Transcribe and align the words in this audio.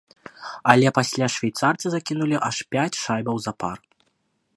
Але 0.71 0.91
пасля 0.97 1.27
швейцарцы 1.33 1.87
закінулі 1.95 2.37
аж 2.49 2.57
пяць 2.77 2.99
шайбаў 3.03 3.35
запар. 3.45 3.77